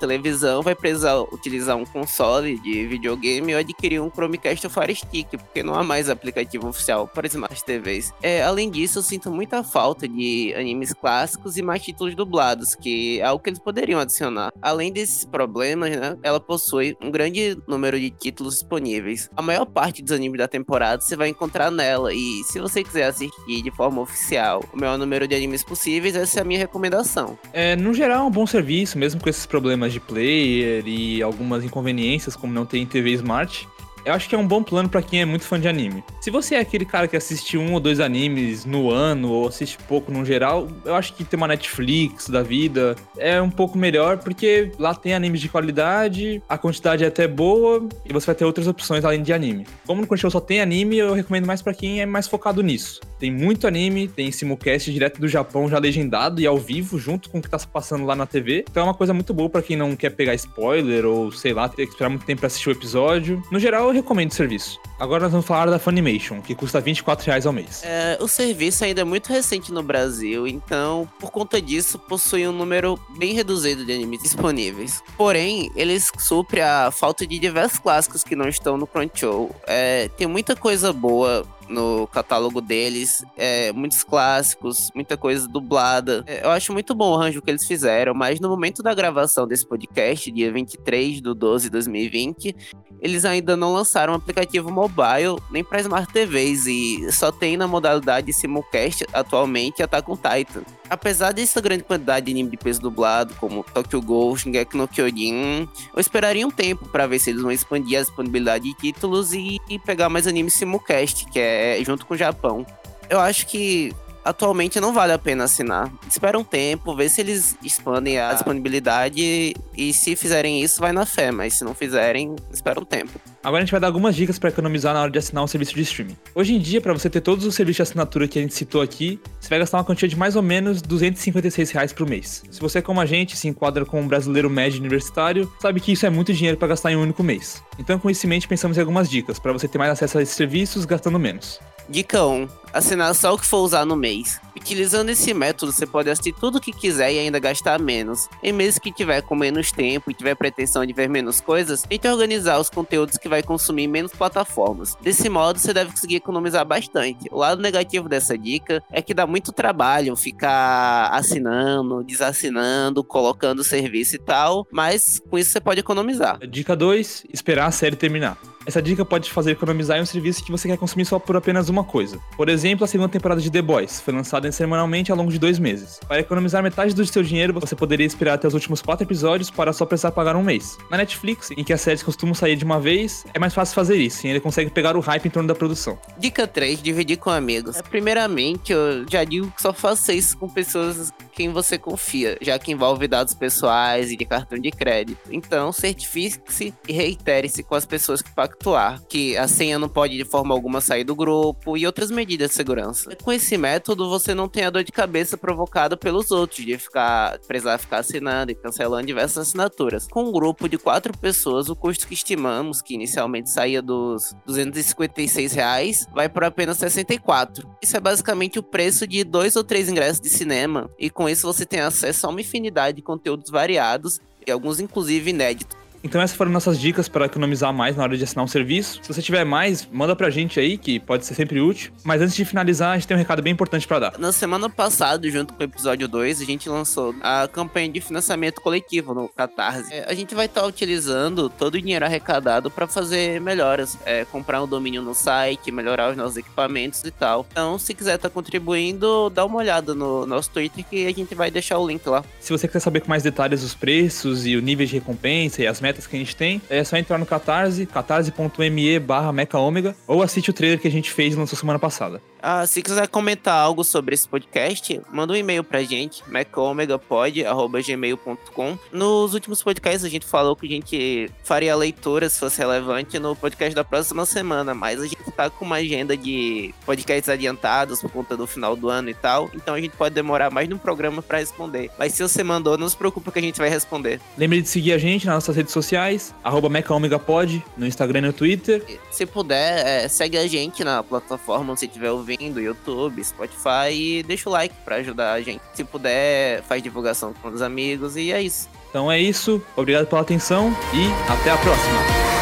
vai 0.63 0.75
precisar 0.75 1.19
utilizar 1.19 1.75
um 1.77 1.85
console 1.85 2.59
de 2.59 2.85
videogame 2.87 3.53
ou 3.53 3.59
adquirir 3.59 4.01
um 4.01 4.09
Chromecast 4.09 4.65
ou 4.65 4.71
Fire 4.71 4.95
Stick, 4.95 5.29
porque 5.37 5.63
não 5.63 5.75
há 5.75 5.83
mais 5.83 6.09
aplicativo 6.09 6.67
oficial 6.67 7.07
para 7.07 7.27
Smart 7.27 7.63
TVs. 7.63 8.13
É, 8.21 8.43
além 8.43 8.69
disso, 8.69 8.99
eu 8.99 9.03
sinto 9.03 9.31
muita 9.31 9.63
falta 9.63 10.07
de 10.07 10.53
animes 10.55 10.93
clássicos 10.93 11.57
e 11.57 11.61
mais 11.61 11.81
títulos 11.81 12.15
dublados, 12.15 12.75
que 12.75 13.19
é 13.19 13.25
algo 13.25 13.43
que 13.43 13.49
eles 13.49 13.59
poderiam 13.59 13.99
adicionar. 13.99 14.51
Além 14.61 14.91
desses 14.91 15.25
problemas, 15.25 15.91
né, 15.91 16.17
ela 16.23 16.39
possui 16.39 16.95
um 17.01 17.11
grande 17.11 17.57
número 17.67 17.99
de 17.99 18.09
títulos 18.09 18.55
disponíveis. 18.55 19.29
A 19.35 19.41
maior 19.41 19.65
parte 19.65 20.01
dos 20.01 20.11
animes 20.11 20.37
da 20.37 20.47
temporada 20.47 21.01
você 21.01 21.15
vai 21.15 21.29
encontrar 21.29 21.71
nela, 21.71 22.13
e 22.13 22.43
se 22.45 22.59
você 22.59 22.83
quiser 22.83 23.05
assistir 23.05 23.61
de 23.61 23.71
forma 23.71 24.01
oficial 24.01 24.63
o 24.73 24.79
maior 24.79 24.97
número 24.97 25.27
de 25.27 25.35
animes 25.35 25.63
possíveis, 25.63 26.15
essa 26.15 26.39
é 26.39 26.41
a 26.41 26.45
minha 26.45 26.59
recomendação. 26.59 27.37
É, 27.53 27.75
no 27.75 27.93
geral, 27.93 28.25
é 28.25 28.27
um 28.27 28.31
bom 28.31 28.45
serviço, 28.45 28.97
mesmo 28.97 29.21
com 29.21 29.29
esses 29.29 29.45
problemas 29.45 29.93
de 29.93 29.97
player 30.00 30.84
e 30.88 31.22
algumas 31.22 31.63
inconveniências, 31.63 32.36
como 32.36 32.54
não 32.54 32.66
ter 32.66 32.86
TV 32.86 33.12
Smart 33.12 33.68
eu 34.07 34.13
acho 34.13 34.29
que 34.29 34.35
é 34.35 34.37
um 34.37 34.47
bom 34.47 34.63
plano 34.63 34.87
para 34.87 35.01
quem 35.01 35.21
é 35.21 35.25
muito 35.25 35.43
fã 35.43 35.59
de 35.59 35.67
anime. 35.67 36.01
Se 36.21 36.31
você 36.31 36.55
é 36.55 36.59
aquele 36.59 36.85
cara 36.85 37.09
que 37.09 37.17
assiste 37.17 37.57
um 37.57 37.73
ou 37.73 37.79
dois 37.79 37.99
animes 37.99 38.63
no 38.63 38.89
ano, 38.89 39.29
ou 39.29 39.47
assiste 39.49 39.77
pouco 39.85 40.11
no 40.11 40.23
geral, 40.23 40.67
eu 40.85 40.95
acho 40.95 41.13
que 41.13 41.25
ter 41.25 41.35
uma 41.35 41.47
Netflix 41.47 42.29
da 42.29 42.41
vida 42.41 42.95
é 43.17 43.41
um 43.41 43.49
pouco 43.49 43.77
melhor, 43.77 44.17
porque 44.17 44.71
lá 44.79 44.95
tem 44.95 45.13
animes 45.13 45.41
de 45.41 45.49
qualidade, 45.49 46.41
a 46.47 46.57
quantidade 46.57 47.03
é 47.03 47.07
até 47.07 47.27
boa, 47.27 47.85
e 48.05 48.13
você 48.13 48.27
vai 48.27 48.35
ter 48.35 48.45
outras 48.45 48.65
opções 48.65 49.03
além 49.03 49.21
de 49.21 49.33
anime. 49.33 49.67
Como 49.85 49.99
no 49.99 50.07
Crunchyroll 50.07 50.31
só 50.31 50.39
tem 50.39 50.61
anime, 50.61 50.97
eu 50.97 51.13
recomendo 51.13 51.45
mais 51.45 51.61
para 51.61 51.73
quem 51.73 52.01
é 52.01 52.05
mais 52.05 52.27
focado 52.29 52.63
nisso. 52.63 53.01
Tem 53.19 53.31
muito 53.31 53.67
anime, 53.67 54.07
tem 54.07 54.31
simulcast 54.31 54.91
direto 54.91 55.19
do 55.19 55.27
Japão 55.27 55.67
já 55.67 55.79
legendado 55.79 56.39
e 56.39 56.45
ao 56.45 56.57
vivo, 56.57 56.97
junto 56.97 57.29
com 57.29 57.39
o 57.39 57.41
que 57.41 57.49
tá 57.49 57.57
passando 57.59 58.05
lá 58.05 58.15
na 58.15 58.25
TV. 58.25 58.63
Então 58.69 58.83
é 58.83 58.85
uma 58.85 58.93
coisa 58.93 59.13
muito 59.13 59.33
boa 59.33 59.49
para 59.49 59.61
quem 59.61 59.75
não 59.75 59.95
quer 59.95 60.11
pegar 60.11 60.35
spoiler 60.35 61.05
ou, 61.05 61.31
sei 61.31 61.51
lá, 61.51 61.67
ter 61.67 61.85
que 61.85 61.91
esperar 61.91 62.09
muito 62.09 62.25
tempo 62.25 62.41
pra 62.41 62.47
assistir 62.47 62.69
o 62.69 62.71
episódio. 62.71 63.41
No 63.51 63.59
geral, 63.59 63.87
eu 63.93 63.97
recomendo 63.98 64.32
o 64.32 64.34
serviço. 64.34 64.80
Agora 65.00 65.24
nós 65.24 65.32
vamos 65.32 65.46
falar 65.46 65.68
da 65.68 65.77
Funimation, 65.77 66.42
que 66.42 66.56
custa 66.56 66.82
24 66.82 67.25
reais 67.25 67.46
ao 67.46 67.54
mês. 67.54 67.84
É, 67.84 68.18
o 68.20 68.27
serviço 68.27 68.84
ainda 68.84 69.01
é 69.01 69.04
muito 69.04 69.32
recente 69.32 69.72
no 69.72 69.84
Brasil, 69.84 70.48
então, 70.48 71.08
por 71.20 71.30
conta 71.30 71.62
disso, 71.62 72.00
possui 72.00 72.48
um 72.48 72.51
número 72.51 73.00
bem 73.18 73.34
reduzido 73.34 73.86
de 73.86 73.94
animes 73.94 74.24
disponíveis. 74.24 75.04
Porém, 75.16 75.72
eles 75.75 76.12
suprem 76.18 76.63
a 76.63 76.89
falta 76.92 77.27
de 77.27 77.38
diversos 77.38 77.77
clássicos 77.77 78.24
que 78.24 78.36
não 78.36 78.48
estão 78.48 78.77
no 78.77 78.88
Crunchyroll. 78.88 79.56
É, 79.68 80.08
tem 80.10 80.25
muita 80.25 80.56
coisa 80.56 80.92
boa 80.92 81.46
no 81.69 82.07
catálogo 82.07 82.62
deles. 82.62 83.24
É, 83.36 83.71
muitos 83.71 84.03
clássicos, 84.03 84.89
muita 84.93 85.17
coisa 85.17 85.47
dublada. 85.47 86.24
É, 86.25 86.45
eu 86.45 86.50
acho 86.51 86.74
muito 86.74 86.93
bom 86.95 87.12
o 87.12 87.15
arranjo 87.15 87.41
que 87.41 87.50
eles 87.50 87.65
fizeram, 87.65 88.13
mas 88.13 88.39
no 88.39 88.50
momento 88.50 88.81
da 88.81 88.93
gravação 88.93 89.47
desse 89.47 89.65
podcast, 89.65 90.31
dia 90.31 90.51
23 90.51 91.21
de 91.21 91.33
12 91.33 91.65
de 91.65 91.69
2020, 91.71 92.55
eles 93.01 93.25
ainda 93.25 93.55
não 93.55 93.74
lançaram 93.74 94.13
um 94.13 94.15
aplicativo 94.15 94.71
mobile 94.71 95.38
nem 95.51 95.63
para 95.63 95.81
Smart 95.81 96.12
TVs 96.12 96.65
e 96.65 97.12
só 97.12 97.31
tem 97.31 97.57
na 97.57 97.67
modalidade 97.67 98.33
simulcast 98.33 99.05
atualmente 99.13 99.83
Attack 99.83 100.09
on 100.09 100.15
Titan. 100.15 100.63
Apesar 100.89 101.34
dessa 101.34 101.60
grande 101.60 101.84
quantidade 101.84 102.25
de 102.25 102.32
anime 102.32 102.51
de 102.51 102.58
peso 102.58 102.82
dublado, 102.82 103.34
como 103.36 103.63
Tokyo 103.63 104.01
Ghoul, 104.01 104.38
Shingeki 104.38 104.77
no 104.77 104.88
Kyojin, 104.88 105.67
eu 105.94 106.00
esperaria 106.00 106.48
um 106.48 106.51
tempo 106.51 106.88
para 106.88 107.08
ver 107.08 107.20
se 107.20 107.29
eles 107.29 107.41
vão 107.41 107.51
expandir 107.51 108.00
a 108.00 108.01
disponibilidade 108.01 108.63
de 108.63 108.74
títulos 108.74 109.34
e, 109.34 109.60
e 109.70 109.77
pegar 109.79 110.10
mais 110.10 110.27
animes 110.27 110.53
simulcast, 110.53 111.25
que 111.25 111.39
é 111.39 111.79
junto 111.84 112.06
com 112.06 112.13
o 112.13 112.17
Japão. 112.17 112.65
Eu 113.10 113.20
acho 113.20 113.48
que 113.48 113.94
atualmente 114.27 114.79
não 114.79 114.93
vale 114.93 115.13
a 115.13 115.17
pena 115.17 115.46
assinar. 115.46 115.91
Espera 116.10 116.38
um 116.38 116.43
tempo, 116.43 116.93
vê 116.96 117.07
se 117.07 117.22
eles 117.22 117.57
expandem 117.63 118.19
a 118.19 118.34
disponibilidade 118.34 119.55
e 119.75 119.93
se 119.93 120.15
fizerem 120.15 120.62
isso, 120.62 120.81
vai 120.81 120.91
na 120.91 121.05
fé, 121.05 121.31
mas 121.31 121.57
se 121.57 121.63
não 121.63 121.74
fizerem, 121.74 122.36
espera 122.51 122.79
um 122.79 122.86
tempo. 122.86 123.19
Agora 123.43 123.62
a 123.62 123.65
gente 123.65 123.72
vai 123.72 123.79
dar 123.79 123.88
algumas 123.88 124.15
dicas 124.15 124.38
para 124.38 124.50
economizar 124.50 124.93
na 124.93 125.01
hora 125.01 125.12
de 125.12 125.17
assinar 125.17 125.43
um 125.43 125.48
serviço 125.48 125.74
de 125.74 125.81
streaming. 125.81 126.17
Hoje 126.36 126.53
em 126.53 126.60
dia, 126.60 126.81
para 126.81 126.91
você 126.91 127.10
ter 127.10 127.22
todos 127.22 127.46
os 127.46 127.55
serviços 127.55 127.77
de 127.77 127.81
assinatura 127.84 128.27
que 128.27 128.38
a 128.38 128.41
gente 128.41 128.53
citou 128.53 128.81
aqui, 128.81 129.19
você 129.39 129.48
vai 129.48 129.60
gastar 129.60 129.77
uma 129.77 129.86
quantia 129.86 130.07
de 130.07 130.17
mais 130.17 130.36
ou 130.36 130.41
menos 130.41 130.81
256 130.81 131.72
reais 131.72 131.93
por 131.93 132.07
mês. 132.07 132.43
Se 132.51 132.60
você, 132.60 132.81
como 132.81 133.00
a 133.00 133.05
gente, 133.05 133.38
se 133.38 133.48
enquadra 133.48 133.86
como 133.86 134.03
um 134.03 134.07
brasileiro 134.07 134.50
médio 134.50 134.79
universitário, 134.79 135.50
sabe 135.62 135.79
que 135.79 135.93
isso 135.93 136.05
é 136.05 136.10
muito 136.10 136.34
dinheiro 136.34 136.57
para 136.57 136.67
gastar 136.67 136.91
em 136.91 136.98
um 136.98 137.01
único 137.01 137.24
mês. 137.24 137.63
Então, 137.79 137.98
com 137.98 138.10
isso 138.10 138.25
em 138.25 138.29
mente, 138.29 138.48
pensamos 138.48 138.77
em 138.77 138.81
algumas 138.81 139.10
dicas 139.10 139.39
para 139.39 139.53
você 139.53 139.67
ter 139.67 139.77
mais 139.77 139.91
acesso 139.91 140.17
a 140.17 140.22
esses 140.22 140.36
serviços 140.36 140.84
gastando 140.84 141.17
menos. 141.17 141.60
Dica 141.89 142.25
1. 142.25 142.48
Assinar 142.74 143.15
só 143.15 143.34
o 143.34 143.38
que 143.38 143.46
for 143.46 143.60
usar 143.60 143.86
no 143.86 143.96
mês. 143.96 144.39
Utilizando 144.56 145.10
esse 145.10 145.34
método, 145.34 145.72
você 145.72 145.86
pode 145.86 146.10
assistir 146.10 146.34
tudo 146.34 146.58
o 146.58 146.62
que 146.62 146.74
quiser 146.74 147.13
e 147.13 147.20
ainda 147.20 147.39
gastar 147.39 147.79
menos. 147.79 148.27
Em 148.44 148.51
meses 148.51 148.77
que 148.77 148.91
tiver 148.91 149.22
com 149.22 149.36
menos 149.36 149.72
tempo 149.72 150.12
e 150.12 150.13
tiver 150.13 150.36
pretensão 150.36 150.86
de 150.86 150.91
ver 150.91 151.08
menos 151.08 151.39
coisas, 151.39 151.84
tente 151.84 152.08
organizar 152.08 152.60
os 152.60 152.70
conteúdos 152.70 153.17
que 153.17 153.29
vai 153.29 153.41
consumir 153.41 153.88
menos 153.88 154.12
plataformas. 154.12 154.98
Desse 155.01 155.29
modo, 155.29 155.58
você 155.58 155.74
deve 155.74 155.91
conseguir 155.91 156.17
economizar 156.17 156.65
bastante. 156.65 157.29
O 157.32 157.38
lado 157.38 157.62
negativo 157.62 158.10
dessa 158.10 158.38
dica 158.38 158.84
é 158.91 159.01
que 159.01 159.13
dá 159.13 159.25
muito 159.25 159.53
trabalho 159.53 160.15
ficar 160.17 161.10
assinando, 161.13 162.03
desassinando, 162.03 163.03
colocando 163.03 163.63
serviço 163.63 164.15
e 164.15 164.20
tal, 164.20 164.67
mas 164.70 165.22
com 165.29 165.38
isso 165.38 165.51
você 165.51 165.62
pode 165.62 165.79
economizar. 165.79 166.38
Dica 166.46 166.75
2: 166.75 167.27
esperar 167.32 167.67
a 167.67 167.72
série 167.72 167.96
terminar. 167.96 168.38
Essa 168.67 168.81
dica 168.81 169.05
pode 169.05 169.27
te 169.27 169.33
fazer 169.33 169.51
economizar 169.51 169.97
em 169.97 170.01
um 170.01 170.05
serviço 170.05 170.43
que 170.43 170.51
você 170.51 170.67
quer 170.67 170.77
consumir 170.77 171.05
só 171.05 171.17
por 171.17 171.38
apenas 171.38 171.69
uma 171.69 171.86
coisa. 171.86 172.19
Por 172.36 172.50
exemplo, 172.50 172.83
a 172.83 172.88
segunda 172.88 173.07
temporada 173.07 173.39
de 173.39 173.50
The 173.50 173.62
Boys 173.62 174.01
foi 174.01 174.13
lançada 174.13 174.51
semanalmente 174.51 175.09
ao 175.09 175.17
longo 175.17 175.31
de 175.31 175.39
dois 175.39 175.57
meses. 175.57 176.01
Para 176.05 176.19
economizar 176.19 176.62
metade 176.62 176.93
do 176.93 177.05
seu 177.05 177.24
dinheiro, 177.24 177.57
você 177.57 177.77
poderia 177.77 178.05
esperar 178.05 178.33
até 178.33 178.45
os 178.45 178.53
últimos 178.53 178.81
quatro 178.81 179.07
episódios 179.07 179.50
para 179.50 179.71
só 179.71 179.86
precisar 179.86 180.12
pagar 180.12 180.36
um 180.36 180.43
mês. 180.43 180.77
Na 180.91 180.97
Netflix, 180.97 181.50
em 181.51 181.63
que 181.63 181.71
as 181.71 181.79
séries 181.79 182.03
costumam 182.03 182.36
sair 182.36 182.57
de 182.57 182.65
uma 182.65 182.77
vez, 182.77 183.25
é 183.33 183.39
mais 183.39 183.53
fácil 183.53 183.74
fazer 183.74 183.95
isso, 183.95 184.27
e 184.27 184.31
ele 184.31 184.41
consegue 184.41 184.69
pegar 184.69 184.97
o 184.97 185.00
hype 185.00 185.27
em 185.27 185.29
torno 185.29 185.47
da 185.47 185.55
produção. 185.55 185.97
Dica 186.17 186.45
3: 186.45 186.81
dividir 186.81 187.15
com 187.19 187.29
amigos. 187.29 187.81
Primeiramente, 187.83 188.74
eu 188.74 189.05
já 189.09 189.24
digo 189.24 189.50
que 189.50 189.62
só 189.62 189.71
faça 189.71 190.12
isso 190.12 190.38
com 190.38 190.50
pessoas 190.50 191.13
quem 191.38 191.50
você 191.51 191.77
confia, 191.77 192.36
já 192.41 192.58
que 192.58 192.72
envolve 192.72 193.08
dados 193.08 193.36
pessoais 193.36 194.12
e 194.12 194.17
de 194.17 194.25
cartão 194.25 194.58
de 194.58 194.72
crédito. 194.72 195.22
Então, 195.32 195.72
certifique-se 195.72 196.74
e 196.88 196.91
reitere-se 196.91 197.62
com 197.62 197.75
as 197.75 197.86
pessoas 197.86 198.24
que 198.24 198.34
pactam 198.34 198.58
atuar, 198.58 199.01
que 199.08 199.38
a 199.38 199.48
senha 199.48 199.77
não 199.77 199.88
pode 199.88 200.17
de 200.17 200.25
forma 200.25 200.53
alguma 200.53 200.82
sair 200.82 201.03
do 201.03 201.15
grupo 201.15 201.77
e 201.77 201.86
outras 201.86 202.10
medidas 202.10 202.50
de 202.50 202.56
segurança. 202.56 203.15
Com 203.24 203.32
esse 203.32 203.56
método, 203.56 204.10
você 204.10 204.34
não 204.34 204.50
tem 204.50 204.65
a 204.65 204.72
dor 204.72 204.84
de 204.84 204.91
cabeça 204.91 205.38
provocada 205.38 205.96
pelos 205.96 206.32
outros, 206.32 206.65
de 206.65 206.75
ficar 206.77 207.38
precisar 207.48 207.77
ficar 207.77 208.00
assinando 208.00 208.51
e 208.51 208.56
cancelando 208.56 209.06
diversas 209.06 209.48
assinaturas. 209.48 210.08
Com 210.08 210.24
um 210.24 210.32
grupo 210.32 210.67
de 210.67 210.79
quatro 210.79 211.15
pessoas, 211.15 211.70
o 211.70 211.75
custo 211.75 212.08
que 212.08 212.15
estimamos, 212.15 212.82
que 212.82 212.96
inicialmente 212.96 213.51
saía 213.51 213.82
dos 213.82 214.36
256 214.48 215.53
reais, 215.53 216.08
vai 216.13 216.27
por 216.27 216.44
apenas 216.44 216.77
64. 216.77 217.70
Isso 217.82 217.96
é 217.96 218.00
basicamente 218.00 218.58
o 218.58 218.63
preço 218.63 219.06
de 219.06 219.24
dois 219.24 219.56
ou 219.56 219.63
três 219.63 219.88
ingressos 219.88 220.20
de 220.20 220.29
cinema, 220.29 220.89
e 220.98 221.10
com 221.10 221.26
isso 221.29 221.46
você 221.46 221.65
tem 221.65 221.79
acesso 221.79 222.25
a 222.25 222.29
uma 222.29 222.41
infinidade 222.41 222.98
de 222.98 223.01
conteúdos 223.01 223.50
variados 223.50 224.19
e 224.46 224.51
alguns 224.51 224.79
inclusive 224.79 225.29
inéditos. 225.29 225.77
Então 226.04 226.22
essas 226.22 226.36
foram 226.36 226.51
nossas 226.51 226.80
dicas 226.80 227.08
para 227.08 227.25
economizar 227.25 227.74
mais 227.74 227.96
na 227.96 228.04
hora 228.04 228.18
de 228.18 228.24
assinar 228.24 228.46
um 228.46 228.48
serviço. 228.48 229.00
Se 229.01 229.13
você 229.13 229.22
tiver 229.22 229.44
mais, 229.44 229.88
manda 229.92 230.16
pra 230.16 230.30
gente 230.30 230.60
aí, 230.60 230.77
que 230.77 231.00
pode 231.00 231.25
ser 231.25 231.34
sempre 231.34 231.60
útil. 231.60 231.92
Mas 232.04 232.22
antes 232.22 232.36
de 232.36 232.46
finalizar, 232.46 232.92
a 232.92 232.94
gente 232.96 233.08
tem 233.08 233.16
um 233.16 233.20
recado 233.20 233.42
bem 233.42 233.54
importante 233.54 233.88
para 233.88 234.00
dar. 234.00 234.20
Na 234.20 234.32
semana 234.32 234.70
passada, 234.70 235.30
junto 235.30 235.54
com 235.54 235.62
o 235.62 235.63
episódio 235.63 236.08
2, 236.08 236.42
a 236.42 236.46
gente 236.46 236.70
lançou 236.70 237.16
a 237.22 237.48
campanha 237.48 237.89
de 237.89 238.01
financiamento 238.01 238.62
coletivo 238.62 239.13
no 239.13 239.27
Catarse. 239.30 239.94
É, 239.94 240.06
a 240.08 240.13
gente 240.13 240.36
vai 240.36 240.46
estar 240.46 240.62
tá 240.62 240.68
utilizando 240.68 241.50
todo 241.50 241.75
o 241.75 241.82
dinheiro 241.82 242.06
arrecadado 242.06 242.70
para 242.70 242.88
fazer 242.88 243.42
melhoras, 243.42 243.98
é, 244.06 244.25
comprar 244.25 244.62
um 244.62 244.68
domínio 244.68 245.01
no 245.01 245.13
site, 245.13 245.72
melhorar 245.72 246.12
os 246.12 246.18
nossos 246.18 246.38
equipamentos 246.38 247.04
e 247.04 247.12
tal. 247.12 247.46
Então, 247.51 247.77
se 247.77 247.94
quiser 247.94 248.16
estar 248.16 248.30
tá 248.30 248.34
contribuindo, 248.34 249.30
dá 249.30 249.46
uma 249.46 249.58
olhada 249.58 249.94
no 249.94 250.25
nosso 250.25 250.50
Twitter 250.51 250.86
que 250.86 251.08
a 251.08 251.13
gente 251.13 251.34
vai 251.36 251.51
deixar 251.51 251.77
o 251.77 251.88
link 251.88 252.06
lá. 252.08 252.24
Se 252.39 252.51
você 252.51 252.68
quer 252.68 252.80
saber 252.80 253.01
com 253.01 253.10
mais 253.10 253.24
detalhes 253.24 253.63
os 253.63 253.74
preços 253.74 254.46
e 254.46 254.56
o 254.56 254.62
nível 254.62 254.86
de 254.86 254.94
recompensa 254.94 255.62
e 255.62 255.68
as 255.68 255.82
metas 255.88 256.06
que 256.06 256.15
a 256.15 256.20
gente 256.20 256.36
tem, 256.36 256.62
é 256.70 256.84
só 256.84 256.98
entrar 256.98 257.17
no 257.17 257.25
Catarse, 257.25 257.86
catarse.me 257.86 259.00
barra 259.00 259.32
mecaômega, 259.32 259.96
ou 260.06 260.22
assiste 260.22 260.50
o 260.50 260.53
trailer 260.53 260.79
que 260.79 260.88
a 260.88 260.91
gente 260.91 261.12
fez 261.12 261.34
e 261.34 261.38
lançou 261.38 261.58
semana 261.58 261.79
passada. 261.79 262.22
Ah, 262.41 262.65
se 262.67 262.82
quiser 262.82 263.08
comentar 263.08 263.56
algo 263.56 263.84
sobre 263.84 264.13
esse 264.13 264.27
podcast, 264.27 265.01
manda 265.12 265.32
um 265.34 265.36
e-mail 265.36 265.63
pra 265.63 265.84
gente, 265.84 266.24
mecaomegapod.gmail.com. 266.27 268.77
Nos 268.91 269.34
últimos 269.34 269.63
podcasts 269.63 270.06
a 270.06 270.10
gente 270.10 270.25
falou 270.25 270.56
que 270.56 270.65
a 270.65 270.70
gente 270.70 271.29
faria 271.44 271.75
leitura, 271.75 272.29
se 272.29 272.39
fosse 272.39 272.60
relevante, 272.60 273.20
no 273.20 273.36
podcast 273.36 273.75
da 273.75 273.84
próxima 273.84 274.25
semana, 274.25 274.74
mas 274.74 275.01
a 275.01 275.08
gente 275.08 275.17
tá 275.36 275.50
com 275.50 275.65
uma 275.65 275.75
agenda 275.77 276.15
de 276.15 276.74
podcasts 276.86 277.27
adiantados 277.27 278.00
por 278.01 278.12
conta 278.12 278.38
do 278.38 278.46
final 278.46 278.75
do 278.75 278.89
ano 278.89 279.10
e 279.10 279.13
tal, 279.13 279.50
então 279.53 279.75
a 279.75 279.82
gente 279.82 279.96
pode 279.98 280.13
demorar 280.13 280.51
mais 280.51 280.67
de 280.67 280.74
um 280.74 280.77
programa 280.77 281.22
para 281.22 281.39
responder. 281.39 281.89
Mas 281.98 282.13
se 282.13 282.24
você 282.24 282.44
mandou, 282.44 282.77
não 282.77 282.88
se 282.88 282.96
preocupa 282.96 283.32
que 283.32 283.39
a 283.39 283.41
gente 283.41 283.58
vai 283.58 283.70
responder. 283.70 284.22
Lembre 284.38 284.62
de 284.62 284.70
seguir 284.70 284.94
a 284.94 284.98
gente 284.98 285.25
nas 285.25 285.36
nossas 285.36 285.56
redes 285.56 285.74
sociais, 285.84 286.34
arroba 286.43 286.69
mecaomegapod, 286.69 287.63
no 287.75 287.86
Instagram 287.86 288.19
e 288.19 288.22
no 288.24 288.34
Twitter. 288.34 288.84
Se 289.12 289.25
puder, 289.25 289.86
é, 289.86 290.07
segue 290.07 290.38
a 290.38 290.48
gente 290.48 290.84
na 290.84 291.03
plataforma 291.03 291.75
você 291.75 291.86
estiver 291.86 292.12
ouvindo, 292.12 292.60
YouTube, 292.62 293.24
Spotify, 293.24 293.91
e 293.91 294.24
deixa 294.24 294.50
o 294.50 294.51
like 294.51 294.75
para 294.84 294.98
ajudar 294.98 295.34
a 295.34 295.41
gente. 295.41 295.62
Se 295.74 295.84
puder, 295.84 296.62
faz 296.63 296.81
divulgação 296.81 297.34
com 297.34 297.50
os 297.50 297.62
amigos, 297.62 298.15
e 298.15 298.31
é 298.31 298.41
isso. 298.41 298.69
Então 298.89 299.12
é 299.12 299.19
isso, 299.19 299.62
obrigado 299.75 300.07
pela 300.07 300.22
atenção 300.22 300.75
e 300.93 301.31
até 301.31 301.51
a 301.51 301.57
próxima! 301.57 302.37